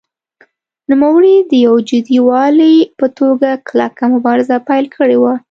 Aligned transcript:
نوموړي 0.91 1.35
د 1.49 1.51
یو 1.65 1.75
جدي 1.89 2.17
والي 2.27 2.75
په 2.99 3.05
توګه 3.19 3.49
کلکه 3.67 4.03
مبارزه 4.13 4.57
پیل 4.69 4.85
کړې 4.97 5.17
وه. 5.21 5.33